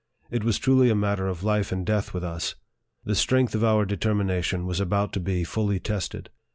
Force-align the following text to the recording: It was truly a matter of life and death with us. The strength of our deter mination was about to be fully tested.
It 0.31 0.43
was 0.43 0.57
truly 0.57 0.89
a 0.89 0.95
matter 0.95 1.27
of 1.27 1.43
life 1.43 1.71
and 1.71 1.85
death 1.85 2.11
with 2.11 2.23
us. 2.23 2.55
The 3.05 3.13
strength 3.13 3.53
of 3.53 3.63
our 3.63 3.85
deter 3.85 4.15
mination 4.15 4.65
was 4.65 4.79
about 4.79 5.13
to 5.13 5.19
be 5.19 5.43
fully 5.43 5.79
tested. 5.79 6.31